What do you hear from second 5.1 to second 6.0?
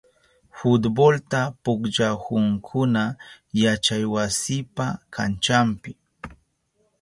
kanchanpi.